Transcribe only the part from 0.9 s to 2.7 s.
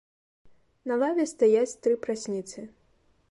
На лаве стаяць тры прасніцы.